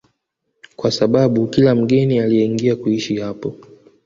[0.75, 3.55] kwa sababu kila mgeni alieingia kuishi hapo